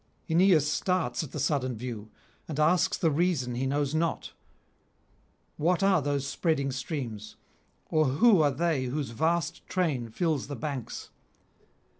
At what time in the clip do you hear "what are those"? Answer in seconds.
5.57-6.25